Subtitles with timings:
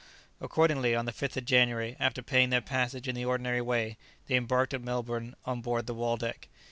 [0.39, 4.35] Accordingly, on the 5th of January, after paying their passage in the ordinary way, they
[4.35, 6.47] embarked at Melbourne on board the "Waldeck."